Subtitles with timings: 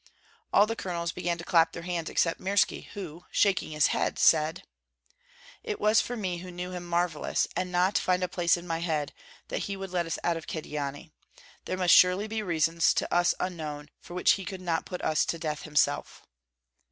[0.51, 4.63] All the colonels began to clap their hands, except Mirski, who, shaking his head, said,
[5.61, 8.79] "It was for me who knew him marvellous, and not find a place in my
[8.79, 9.13] head,
[9.49, 11.11] that he would let us out of Kyedani.
[11.65, 15.23] There must surely be reasons to us unknown, for which he could not put us
[15.25, 16.23] to death himself."